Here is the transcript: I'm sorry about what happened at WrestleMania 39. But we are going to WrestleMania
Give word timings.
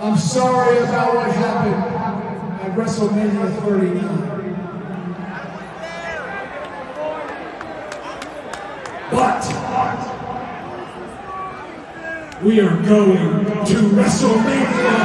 I'm 0.00 0.16
sorry 0.16 0.78
about 0.78 1.14
what 1.16 1.32
happened 1.34 1.74
at 2.62 2.76
WrestleMania 2.78 3.52
39. 3.62 4.28
But 9.10 9.44
we 12.44 12.60
are 12.60 12.76
going 12.82 13.44
to 13.66 13.74
WrestleMania 13.90 14.97